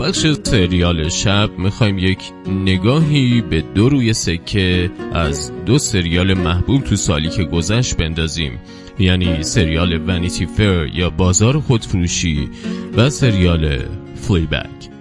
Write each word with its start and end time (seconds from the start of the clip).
بخش 0.00 0.26
سریال 0.42 1.08
شب 1.08 1.50
می‌خوایم 1.58 1.98
یک 1.98 2.18
نگاهی 2.64 3.40
به 3.40 3.60
دو 3.74 3.88
روی 3.88 4.12
سکه 4.12 4.90
از 5.12 5.52
دو 5.66 5.78
سریال 5.78 6.34
محبوب 6.34 6.82
تو 6.82 6.96
سالی 6.96 7.28
که 7.28 7.44
گذشت 7.44 7.96
بندازیم. 7.96 8.52
یعنی 8.98 9.42
سریال 9.42 10.00
ونیتی 10.08 10.46
فر 10.46 10.86
یا 10.94 11.10
بازار 11.10 11.60
خودفروشی 11.60 12.48
و 12.96 13.10
سریال 13.10 13.78
فلیبک 14.14 14.95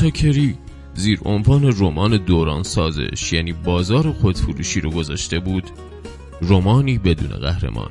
تاکری 0.00 0.54
زیر 0.94 1.20
عنوان 1.24 1.74
رمان 1.78 2.16
دوران 2.16 2.62
سازش 2.62 3.32
یعنی 3.32 3.52
بازار 3.52 4.12
خودفروشی 4.12 4.80
رو 4.80 4.90
گذاشته 4.90 5.38
بود. 5.38 5.64
رومانی 6.40 6.98
بدون 6.98 7.28
قهرمان. 7.28 7.90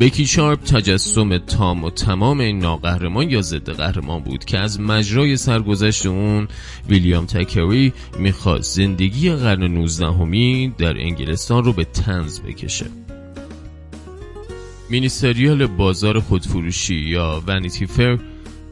بکی 0.00 0.26
شارپ 0.26 0.64
تجسم 0.64 1.38
تام 1.38 1.84
و 1.84 1.90
تمام 1.90 2.40
این 2.40 2.58
ناقهرمان 2.58 3.30
یا 3.30 3.42
ضد 3.42 3.70
قهرمان 3.70 4.20
بود 4.20 4.44
که 4.44 4.58
از 4.58 4.80
مجرای 4.80 5.36
سرگذشت 5.36 6.06
اون 6.06 6.48
ویلیام 6.88 7.26
تکری 7.26 7.92
می‌خواست 8.18 8.76
زندگی 8.76 9.30
قرن 9.30 9.64
19 9.64 10.06
همی 10.06 10.74
در 10.78 10.98
انگلستان 10.98 11.64
رو 11.64 11.72
به 11.72 11.84
تنز 11.84 12.40
بکشه. 12.40 12.86
مینی 14.90 15.08
سریال 15.08 15.66
بازار 15.66 16.20
خودفروشی 16.20 16.94
یا 16.94 17.42
ونیتی 17.46 17.86
فر 17.86 18.18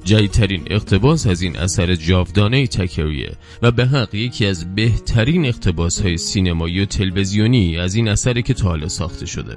جدیدترین 0.05 0.63
اقتباس 0.71 1.27
از 1.27 1.43
این 1.43 1.57
اثر 1.57 1.95
جاودانه 1.95 2.67
تکریه 2.67 3.33
و 3.63 3.71
به 3.71 3.87
حق 3.87 4.15
یکی 4.15 4.47
از 4.47 4.75
بهترین 4.75 5.47
اقتباس 5.47 6.01
های 6.01 6.17
سینمایی 6.17 6.81
و 6.81 6.85
تلویزیونی 6.85 7.79
از 7.79 7.95
این 7.95 8.09
اثری 8.09 8.43
که 8.43 8.55
تا 8.55 8.69
حالا 8.69 8.89
ساخته 8.89 9.27
شده. 9.27 9.57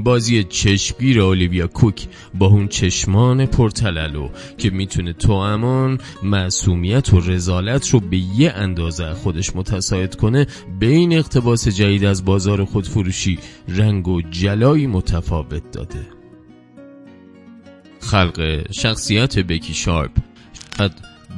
بازی 0.00 0.44
چشمگیر 0.44 1.20
اولیویا 1.20 1.66
کوک 1.66 2.06
با 2.34 2.46
اون 2.46 2.68
چشمان 2.68 3.46
پرتللو 3.46 4.28
که 4.58 4.70
می‌تونه 4.70 5.12
تو 5.12 5.32
امان 5.32 5.98
معصومیت 6.22 7.12
و 7.12 7.20
رزالت 7.20 7.88
رو 7.88 8.00
به 8.00 8.16
یه 8.16 8.50
اندازه 8.50 9.14
خودش 9.14 9.56
متساعد 9.56 10.14
کنه 10.14 10.46
به 10.80 10.86
این 10.86 11.12
اقتباس 11.12 11.68
جدید 11.68 12.04
از 12.04 12.24
بازار 12.24 12.64
خودفروشی 12.64 13.38
رنگ 13.68 14.08
و 14.08 14.22
جلایی 14.22 14.86
متفاوت 14.86 15.70
داده. 15.72 16.21
خلق 18.02 18.66
شخصیت 18.72 19.38
بکی 19.38 19.74
شارپ. 19.74 20.10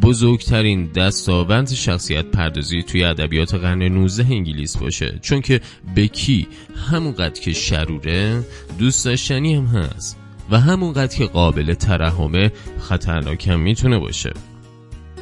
بزرگترین 0.03 0.87
دستاورد 0.87 1.75
شخصیت 1.75 2.25
پردازی 2.25 2.83
توی 2.83 3.05
ادبیات 3.05 3.55
قرن 3.55 3.83
19 3.83 4.27
انگلیس 4.31 4.77
باشه. 4.77 5.19
چون 5.23 5.41
که 5.41 5.61
بکی 5.97 6.47
همونقدر 6.91 7.41
که 7.41 7.53
شروره 7.53 8.43
دوست 8.79 9.05
داشتنی 9.05 9.55
هم 9.55 9.67
هست. 9.67 10.17
و 10.51 10.61
همونقدر 10.61 11.17
که 11.17 11.27
قابل 11.27 11.75
ترحمه 11.75 12.53
خطرناکم 12.79 13.61
می‌تونه 13.61 13.99
باشه. 13.99 14.33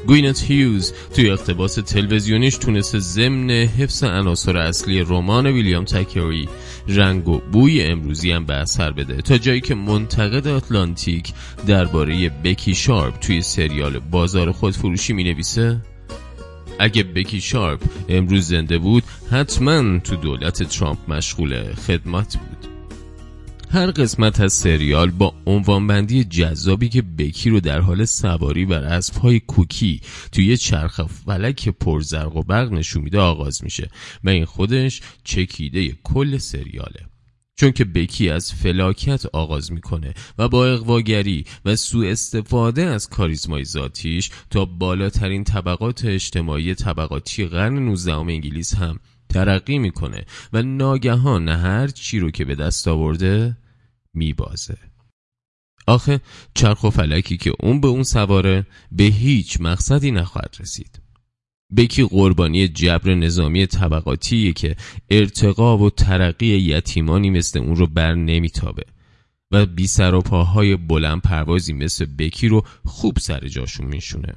گوینت 0.06 0.42
هیوز 0.42 0.92
توی 1.14 1.30
اقتباس 1.30 1.74
تلویزیونیش 1.74 2.56
تونسته 2.56 2.98
ضمن 2.98 3.50
حفظ 3.50 4.04
عناصر 4.04 4.56
اصلی 4.56 5.00
رمان 5.00 5.46
ویلیام 5.46 5.84
تکری 5.84 6.48
رنگ 6.88 7.28
و 7.28 7.38
بوی 7.52 7.82
امروزی 7.82 8.32
هم 8.32 8.44
به 8.44 8.54
اثر 8.54 8.90
بده. 8.90 9.16
تا 9.22 9.38
جایی 9.38 9.60
که 9.60 9.74
منتقد 9.74 10.48
آتلانتیک 10.48 11.32
درباره 11.66 12.28
بکی 12.28 12.74
شارپ 12.74 13.18
توی 13.18 13.42
سریال 13.42 13.98
بازار 13.98 14.52
خودفروشی 14.52 15.12
می 15.12 15.24
نویسه 15.24 15.80
اگه 16.78 17.02
بکی 17.02 17.40
شارپ 17.40 17.80
امروز 18.08 18.48
زنده 18.48 18.78
بود 18.78 19.02
حتما 19.30 19.98
تو 19.98 20.16
دولت 20.16 20.62
ترامپ 20.62 20.98
مشغول 21.08 21.74
خدمت 21.74 22.36
بود. 22.36 22.51
هر 23.72 23.90
قسمت 23.90 24.40
از 24.40 24.52
سریال 24.52 25.10
با 25.10 25.34
عنوانبندی 25.46 26.24
جذابی 26.24 26.88
که 26.88 27.02
بکی 27.02 27.50
رو 27.50 27.60
در 27.60 27.80
حال 27.80 28.04
سواری 28.04 28.66
بر 28.66 28.84
اسبهای 28.84 29.40
کوکی 29.40 30.00
توی 30.32 30.56
چرخ 30.56 31.00
فلک 31.06 31.68
پرزرق 31.68 32.36
و 32.36 32.42
برق 32.42 32.72
نشون 32.72 33.02
میده 33.02 33.18
آغاز 33.18 33.64
میشه 33.64 33.90
و 34.24 34.28
این 34.28 34.44
خودش 34.44 35.00
چکیده 35.24 35.96
کل 36.02 36.38
سریاله. 36.38 37.00
چون 37.56 37.72
که 37.72 37.84
بکی 37.84 38.30
از 38.30 38.52
فلاکت 38.52 39.26
آغاز 39.26 39.72
می‌کنه 39.72 40.14
و 40.38 40.48
با 40.48 40.66
اقواگری 40.66 41.44
و 41.64 41.76
سوء 41.76 42.10
استفاده 42.10 42.82
از 42.82 43.08
کاریزمای 43.08 43.64
ذاتیش 43.64 44.30
تا 44.50 44.64
بالاترین 44.64 45.44
طبقات 45.44 46.04
اجتماعی 46.04 46.74
طبقاتی 46.74 47.46
قرن 47.46 47.78
19 47.78 48.16
انگلیس 48.16 48.74
هم 48.74 48.98
ترقی 49.28 49.78
می‌کنه 49.78 50.24
و 50.52 50.62
ناگهان 50.62 51.48
هر 51.48 51.88
چی 51.88 52.18
رو 52.18 52.30
که 52.30 52.44
به 52.44 52.54
دست 52.54 52.88
آورده 52.88 53.56
میبازه. 54.14 54.78
آخه 55.86 56.20
چرخ 56.54 56.84
و 56.84 56.90
فلکی 56.90 57.36
که 57.36 57.52
اون 57.60 57.80
به 57.80 57.88
اون 57.88 58.02
سواره 58.02 58.66
به 58.92 59.04
هیچ 59.04 59.60
مقصدی 59.60 60.10
نخواهد 60.10 60.56
رسید. 60.60 61.02
بکی 61.76 62.04
قربانی 62.04 62.68
جبر 62.68 63.14
نظامی 63.14 63.66
طبقاتیه 63.66 64.52
که 64.52 64.76
ارتقا 65.10 65.78
و 65.78 65.90
ترقی 65.90 66.46
یتیمانی 66.46 67.30
مثل 67.30 67.58
اون 67.58 67.76
رو 67.76 67.86
بر 67.86 68.14
نمیتابه 68.14 68.84
و 69.52 69.66
بی 69.66 69.86
سر 69.86 70.14
و 70.14 70.20
پاهای 70.20 70.76
بلند 70.76 71.20
پروازی 71.20 71.72
مثل 71.72 72.04
بکی 72.04 72.48
رو 72.48 72.64
خوب 72.84 73.18
سر 73.18 73.48
جاشون 73.48 73.86
میشونه. 73.86 74.34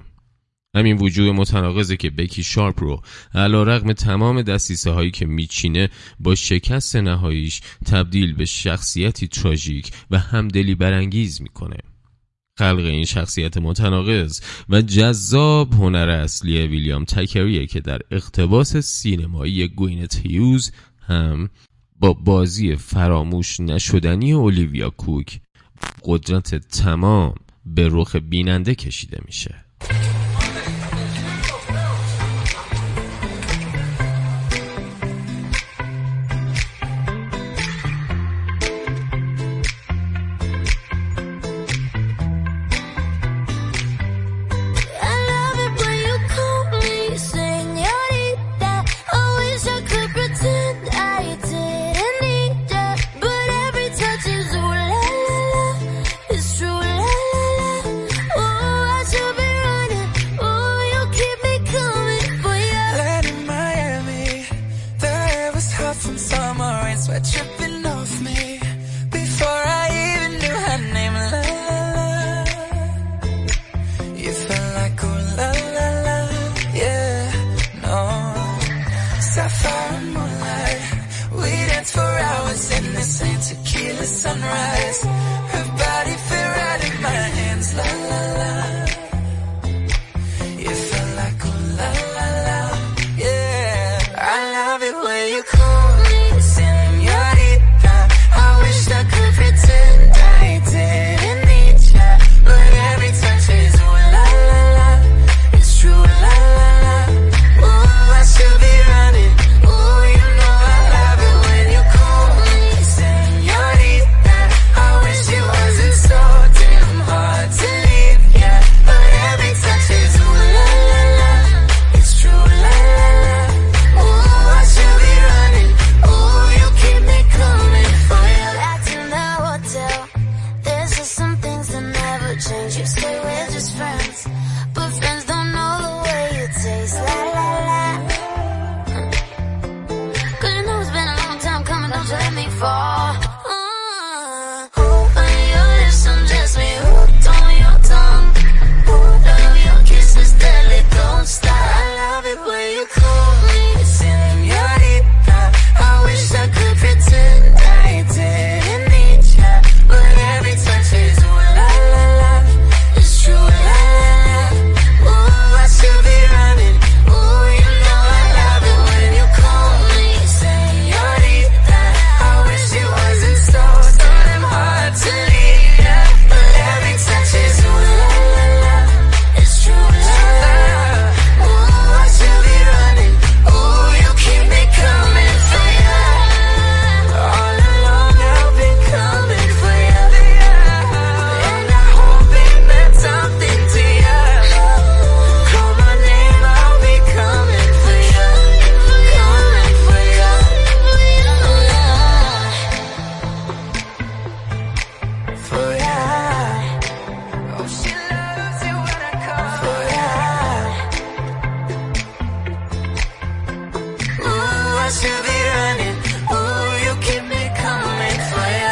همین 0.75 0.97
وجود 0.97 1.35
متناقضه 1.35 1.97
که 1.97 2.09
بکی 2.09 2.43
شارپ 2.43 2.83
رو 2.83 3.01
علا 3.33 3.63
رقم 3.63 3.93
تمام 3.93 4.41
دستیسه 4.41 4.91
هایی 4.91 5.11
که 5.11 5.25
میچینه 5.25 5.89
با 6.19 6.35
شکست 6.35 6.95
نهاییش 6.95 7.61
تبدیل 7.85 8.33
به 8.33 8.45
شخصیتی 8.45 9.27
تراژیک 9.27 9.91
و 10.11 10.19
همدلی 10.19 10.75
برانگیز 10.75 11.41
می‌کنه. 11.41 11.77
خلق 12.59 12.85
این 12.85 13.05
شخصیت 13.05 13.57
متناقض 13.57 14.41
و 14.69 14.81
جذاب 14.81 15.73
هنر 15.73 16.09
اصلی 16.09 16.67
ویلیام 16.67 17.05
تکریه 17.05 17.67
که 17.67 17.79
در 17.79 17.99
اقتباس 18.11 18.77
سینمایی 18.77 19.67
گوینت 19.67 20.25
هیوز 20.25 20.71
هم 21.07 21.49
با 21.99 22.13
بازی 22.13 22.75
فراموش 22.75 23.59
نشدنی 23.59 24.33
اولیویا 24.33 24.89
کوک 24.89 25.39
قدرت 26.03 26.55
تمام 26.55 27.35
به 27.65 27.89
رخ 27.91 28.15
بیننده 28.15 28.75
کشیده 28.75 29.19
میشه. 29.25 29.64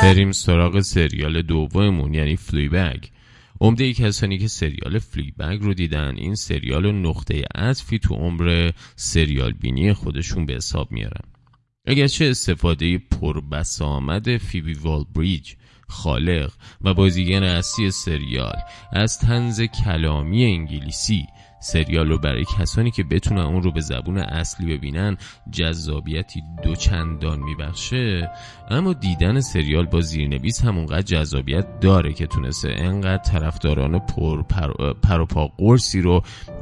بریم 0.04 0.32
سراغ 0.32 0.80
سریال 0.80 1.42
دوممون 1.42 2.14
یعنی 2.14 2.36
فلیبگ 2.36 3.04
عمده 3.62 3.94
کسانی 3.94 4.38
که 4.38 4.48
سریال 4.48 5.00
فلیبگ 5.00 5.60
رو 5.62 5.74
دیدن 5.74 6.16
این 6.18 6.36
سریال 6.36 6.92
نقطه 6.92 7.44
عطفی 7.56 8.00
تو 8.00 8.16
عمر 8.16 8.72
سریال 8.96 9.52
بینی 9.52 9.94
خودشون 9.94 10.46
به 10.46 10.54
حساب 10.54 10.92
میارن. 10.92 11.22
اگرچه 11.86 12.26
استفاده 12.26 12.98
پربسامد 12.98 14.38
فیبی 14.38 14.74
والبریج 14.74 15.54
خالق 15.88 16.54
و 16.82 16.94
بازیگر 16.94 17.44
اصلی 17.44 17.92
سریال 17.92 18.56
از 18.92 19.20
تنز 19.20 19.62
کلامی 19.62 20.46
انگلیسی 20.46 21.26
سریال 21.64 22.08
رو 22.08 22.18
برای 22.18 22.46
کسانی 22.60 22.92
که 22.92 23.04
بتونن 23.04 23.42
اون 23.42 23.64
رو 23.64 23.72
به 23.72 23.82
زبون 23.82 24.18
اصلی 24.18 24.78
ببینن 24.78 25.18
جذابیتی 25.52 26.44
دوچندان 26.64 27.40
میبخشه. 27.40 28.32
اما 28.70 28.94
دیدن 28.94 29.40
سریال 29.40 29.86
با 29.86 30.02
زیرنویس 30.02 30.64
همونقدر 30.64 31.02
جذابیت 31.02 31.80
داره 31.80 32.14
که 32.14 32.28
تونسته 32.28 32.70
انقدر 32.78 33.24
طرفداران 33.24 34.00
پر 34.00 34.44
پر, 34.44 35.22
و 35.22 35.26
پا 35.26 35.48
قرصی 35.58 36.02
رو 36.02 36.22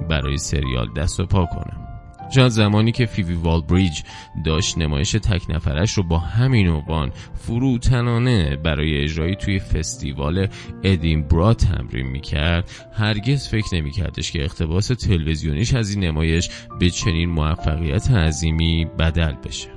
برای 0.09 0.37
سریال 0.37 0.87
دست 0.97 1.19
و 1.19 1.25
پا 1.25 1.45
کنه. 1.45 1.90
شاید 2.31 2.47
زمانی 2.47 2.91
که 2.91 3.05
فیبی 3.05 3.33
والربریج 3.33 4.01
داشت 4.45 4.77
نمایش 4.77 5.11
تک 5.11 5.49
نفرش 5.49 5.93
رو 5.93 6.03
با 6.03 6.17
همین 6.17 6.67
عنوان 6.67 7.11
فروتنانه 7.33 8.55
برای 8.55 9.03
اجرایی 9.03 9.35
توی 9.35 9.59
فستیوال 9.59 10.47
ادینبرا 10.83 11.53
تمرین 11.53 12.07
می‌کرد 12.07 12.71
هرگز 12.93 13.47
فکر 13.47 13.75
نمیکردش 13.75 14.31
که 14.31 14.43
اقتباس 14.43 14.87
تلویزیونیش 14.87 15.73
از 15.73 15.95
این 15.95 16.03
نمایش 16.03 16.49
به 16.79 16.89
چنین 16.89 17.29
موفقیت 17.29 18.11
عظیمی 18.11 18.85
بدل 18.99 19.33
بشه. 19.33 19.69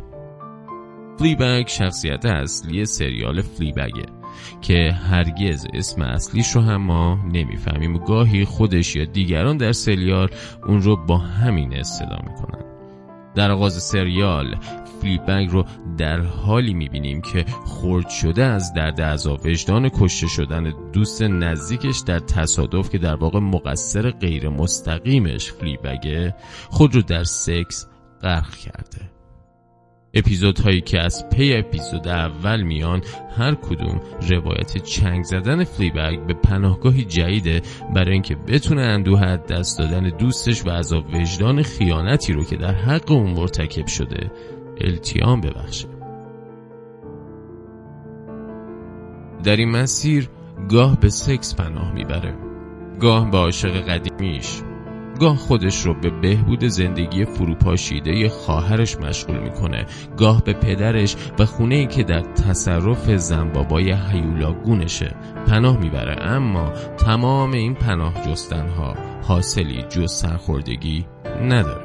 فلیبگ 1.19 1.69
شخصیت 1.69 2.27
اصلی 2.27 2.87
سریال 2.87 3.43
فلیبگه. 3.43 4.24
که 4.61 4.93
هرگز 5.11 5.67
اسم 5.75 6.03
اصلیش 6.03 6.51
رو 6.51 6.61
هم 6.61 6.77
ما 6.77 7.19
نمی‌فهمیم. 7.33 7.97
و 7.97 7.99
گاهی 7.99 8.45
خودش 8.45 8.97
یا 8.97 9.05
دیگران 9.05 9.57
در 9.57 9.73
سریال 9.73 10.29
اون 10.67 10.83
رو 10.83 10.97
با 10.97 11.19
همین 11.19 11.77
اصطلاح 11.77 12.21
می‌کنن. 12.29 12.65
در 13.35 13.51
آغاز 13.51 13.83
سریال 13.83 14.57
فلیپنگ 15.01 15.51
رو 15.51 15.65
در 15.99 16.21
حالی 16.21 16.75
می‌بینیم 16.75 17.21
که 17.21 17.45
خورد 17.65 18.09
شده 18.09 18.45
از 18.45 18.75
درد 18.75 19.01
عذاب 19.01 19.47
وجدان 19.47 19.89
کشته 19.89 20.27
شدن 20.27 20.73
دوست 20.93 21.23
نزدیکش 21.23 22.03
در 22.07 22.19
تصادف 22.19 22.91
که 22.91 22.99
در 22.99 23.15
واقع 23.15 23.39
مقصر 23.39 24.11
غیر 24.11 24.49
مستقیمش 24.49 25.53
فلیبگه 25.53 26.35
خود 26.71 26.95
رو 26.95 27.03
در 27.03 27.25
سکس 27.25 27.87
غرق 28.23 28.55
کرده. 28.55 29.14
اپیزودهایی 30.15 30.81
که 30.81 31.01
از 31.01 31.29
پی 31.29 31.55
اپیزود 31.57 32.09
اول 32.09 32.63
میان 32.63 33.03
هر 33.37 33.55
کدوم 33.55 34.01
روایت 34.31 34.79
چنگ 34.79 35.25
زدن 35.25 35.65
فلیبگ 35.65 36.27
به 36.27 36.35
پناهگاهی 36.35 37.05
جدیده 37.05 37.63
برای 37.95 38.13
اینکه 38.13 38.35
بتونه 38.35 38.83
اندوه 38.83 39.37
دست 39.37 39.79
دادن 39.79 40.09
دوستش 40.19 40.67
و 40.67 40.71
عذاب 40.71 41.15
وجدان 41.15 41.63
خیانتی 41.63 42.33
رو 42.33 42.45
که 42.45 42.57
در 42.57 42.75
حق 42.75 43.11
اون 43.11 43.31
مرتکب 43.31 43.87
شده 43.87 44.31
التیام 44.81 45.41
ببخشه. 45.41 45.89
در 49.45 49.57
این 49.57 49.71
مسیر 49.71 50.29
گاه 50.69 51.01
به 51.01 51.09
سکس 51.09 51.55
پناه 51.55 51.93
می‌بره. 51.93 52.35
گاه 53.01 53.31
به 53.31 53.39
عاشق 53.39 53.89
قدیمیش. 53.89 54.61
گاه 55.21 55.37
خودش 55.37 55.87
رو 55.87 55.95
به 55.95 56.11
بهبود 56.11 56.65
زندگی 56.65 57.25
فروپاشیده 57.25 58.29
خواهرش 58.29 58.97
مشغول 58.97 59.39
می‌کنه. 59.39 59.87
گاه 60.17 60.45
به 60.45 60.53
پدرش 60.53 61.17
و 61.39 61.45
خونه 61.45 61.75
ای 61.75 61.87
که 61.87 62.03
در 62.03 62.21
تصرف 62.21 63.11
زنبابای 63.11 63.95
هیولاگونشه 64.13 65.15
پناه 65.47 65.79
می‌بره. 65.79 66.23
اما 66.23 66.73
تمام 66.99 67.53
این 67.53 67.75
پناه 67.75 68.15
جستنها 68.27 68.95
حاصلی 69.23 69.83
جز 69.83 70.13
سرخوردگی 70.13 71.07
نداره. 71.43 71.85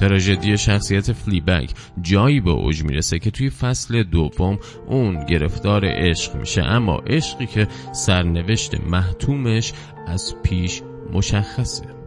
تراژدی 0.00 0.58
شخصیت 0.58 1.12
فلیبک 1.12 1.70
جایی 2.02 2.40
به 2.40 2.50
اوج 2.50 2.84
می‌رسه 2.84 3.18
که 3.18 3.30
توی 3.30 3.50
فصل 3.50 4.02
دوم 4.02 4.58
اون 4.86 5.26
گرفتار 5.26 5.82
عشق 5.84 6.36
میشه. 6.36 6.62
اما 6.62 6.96
عشقی 6.96 7.46
که 7.46 7.68
سرنوشت 7.92 8.80
محتومش 8.80 9.72
از 10.06 10.34
پیش 10.42 10.82
مشخصه. 11.12 12.00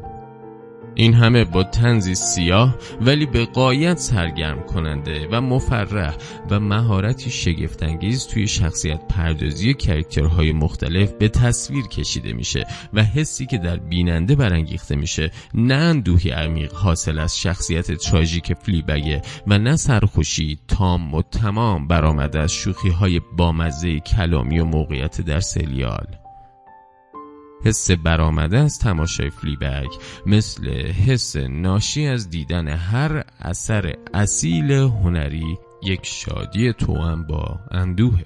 این 0.95 1.13
همه 1.13 1.45
با 1.45 1.63
تنزی 1.63 2.15
سیاه 2.15 2.75
ولی 3.01 3.25
به 3.25 3.45
قایت 3.45 3.97
سرگرم 3.97 4.63
کننده 4.63 5.27
و 5.31 5.41
مفرح 5.41 6.15
و 6.49 6.59
مهارتی 6.59 7.31
شگفتانگیز 7.31 8.27
توی 8.27 8.47
شخصیت 8.47 9.07
پردازی 9.07 9.73
کرکترهای 9.73 10.51
مختلف 10.51 11.11
به 11.11 11.29
تصویر 11.29 11.87
کشیده 11.87 12.33
میشه 12.33 12.67
و 12.93 13.03
حسی 13.03 13.45
که 13.45 13.57
در 13.57 13.77
بیننده 13.77 14.35
برانگیخته 14.35 14.95
میشه. 14.95 15.31
نه 15.53 15.73
اندوهی 15.75 16.29
عمیق 16.29 16.73
حاصل 16.73 17.19
از 17.19 17.39
شخصیت 17.39 17.91
تراژیک 17.91 18.53
فلیبگه 18.53 19.21
و 19.47 19.57
نه 19.57 19.75
سرخوشی 19.75 20.59
تام 20.67 21.13
و 21.13 21.21
تمام 21.21 21.87
برآمده 21.87 22.39
از 22.39 22.53
شوخی 22.53 22.89
های 22.89 23.21
بامزه 23.37 23.99
کلامی 23.99 24.59
و 24.59 24.65
موقعیت 24.65 25.21
در 25.21 25.39
سریال. 25.39 26.22
حس 27.63 27.91
برآمده 27.91 28.57
از 28.57 28.79
تماشای 28.79 29.29
فلیبگ 29.29 29.89
مثل 30.25 30.69
حس 30.91 31.35
ناشی 31.35 32.07
از 32.07 32.29
دیدن 32.29 32.67
هر 32.67 33.23
اثر 33.39 33.93
اصیل 34.13 34.71
هنری 34.71 35.57
یک 35.83 36.05
شادی 36.05 36.73
توام 36.73 37.27
با 37.27 37.59
اندوه. 37.71 38.19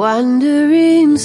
Wandering 0.00 1.18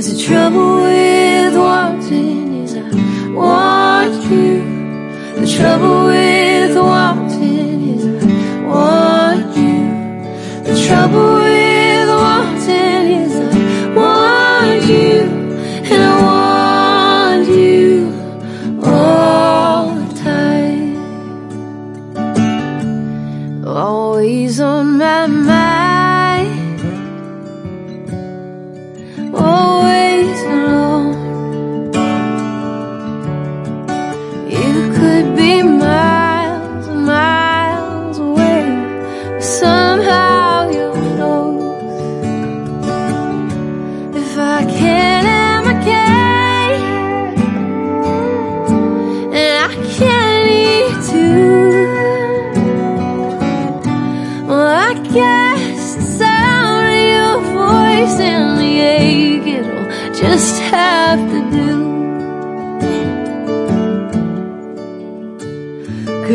The 0.00 0.16
trouble 0.16 0.76
with 0.76 1.54
wanting 1.54 2.62
is 2.62 2.74
I 2.74 2.78
want 3.34 4.14
you. 4.32 4.64
The 5.38 5.46
trouble 5.46 6.06
with 6.06 6.74
wanting 6.74 7.80
is 7.94 8.06
I 8.06 8.08
want 8.64 9.54
you. 9.58 9.80
The 10.64 10.74
trouble 10.86 11.34
with 11.34 12.08
wanting 12.08 13.06
is 13.20 13.34
I 13.36 13.92
want 13.94 14.84
you. 14.88 15.20
And 15.92 16.02
I 16.02 16.04
want 16.24 17.46
you 17.48 17.92
all 18.82 19.94
the 19.96 20.06
time. 20.18 20.96
Always 23.66 24.60
on 24.60 24.96
my 24.96 25.26
mind. 25.26 25.59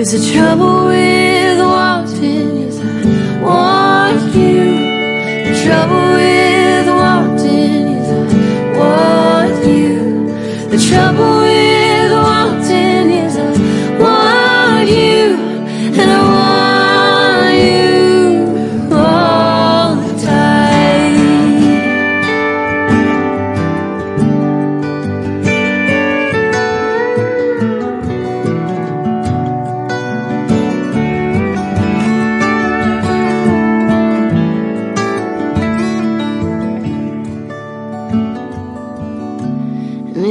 Is 0.05 0.11
the 0.11 0.33
trouble 0.33 0.85
with 0.85 1.57
wanting 1.57 2.57
is 2.61 2.79
I 2.79 3.41
want 3.41 4.35
you. 4.35 4.65
The 5.45 5.63
trouble 5.65 6.13
with 6.13 6.44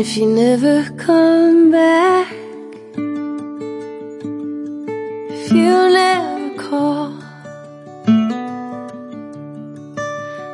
if 0.07 0.19
you 0.19 0.27
never 0.27 0.85
come 0.99 1.71
back, 1.71 2.31
if 5.33 5.51
you 5.51 5.73
never 5.99 6.55
call, 6.63 7.15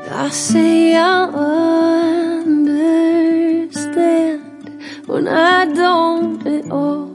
I 0.09 0.29
say 0.31 0.95
I 0.95 1.25
understand 3.65 4.43
when 5.07 5.27
I 5.27 5.65
don't 5.65 6.47
at 6.47 6.71
all. 6.71 7.11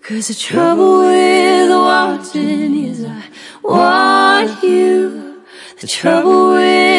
Cause 0.00 0.28
the 0.28 0.34
trouble 0.34 1.00
with 1.00 1.70
wanting 1.70 2.84
is 2.86 3.04
I 3.04 3.22
want 3.62 4.62
you. 4.62 5.44
The 5.80 5.86
trouble 5.86 6.52
with 6.54 6.97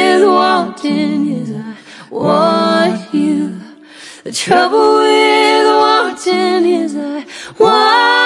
wanting 0.83 1.27
is 1.31 1.51
I 1.51 1.75
want 2.09 3.13
you. 3.13 3.59
The 4.23 4.31
trouble 4.31 4.99
with 4.99 5.65
wanting 5.65 6.65
is 6.69 6.95
I 6.95 7.25
want 7.57 8.18